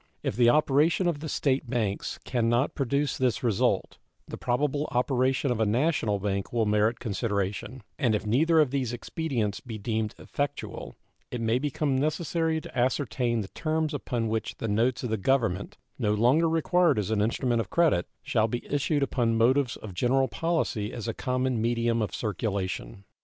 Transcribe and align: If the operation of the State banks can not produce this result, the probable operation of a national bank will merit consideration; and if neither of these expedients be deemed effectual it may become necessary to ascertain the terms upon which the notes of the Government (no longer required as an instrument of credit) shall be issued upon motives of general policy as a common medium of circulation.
If 0.23 0.35
the 0.35 0.49
operation 0.49 1.07
of 1.07 1.19
the 1.19 1.29
State 1.29 1.69
banks 1.69 2.17
can 2.25 2.49
not 2.49 2.73
produce 2.73 3.19
this 3.19 3.43
result, 3.43 3.99
the 4.27 4.35
probable 4.35 4.87
operation 4.91 5.51
of 5.51 5.59
a 5.59 5.65
national 5.67 6.17
bank 6.17 6.51
will 6.51 6.65
merit 6.65 6.99
consideration; 6.99 7.83
and 7.99 8.15
if 8.15 8.25
neither 8.25 8.59
of 8.59 8.71
these 8.71 8.93
expedients 8.93 9.59
be 9.59 9.77
deemed 9.77 10.15
effectual 10.17 10.95
it 11.29 11.39
may 11.39 11.59
become 11.59 11.95
necessary 11.95 12.59
to 12.61 12.75
ascertain 12.75 13.41
the 13.41 13.49
terms 13.49 13.93
upon 13.93 14.27
which 14.27 14.57
the 14.57 14.67
notes 14.67 15.03
of 15.03 15.11
the 15.11 15.17
Government 15.17 15.77
(no 15.99 16.15
longer 16.15 16.49
required 16.49 16.97
as 16.97 17.11
an 17.11 17.21
instrument 17.21 17.61
of 17.61 17.69
credit) 17.69 18.07
shall 18.23 18.47
be 18.47 18.65
issued 18.65 19.03
upon 19.03 19.37
motives 19.37 19.75
of 19.75 19.93
general 19.93 20.27
policy 20.27 20.91
as 20.91 21.07
a 21.07 21.13
common 21.13 21.61
medium 21.61 22.01
of 22.01 22.11
circulation. 22.11 23.03